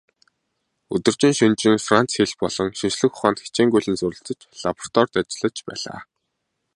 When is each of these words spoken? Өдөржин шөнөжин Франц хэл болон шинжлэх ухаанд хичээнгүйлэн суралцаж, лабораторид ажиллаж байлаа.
Өдөржин 0.95 1.33
шөнөжин 1.37 1.75
Франц 1.87 2.09
хэл 2.17 2.33
болон 2.41 2.69
шинжлэх 2.79 3.13
ухаанд 3.15 3.37
хичээнгүйлэн 3.41 3.95
суралцаж, 3.99 4.39
лабораторид 4.63 5.17
ажиллаж 5.29 5.57
байлаа. 5.67 5.99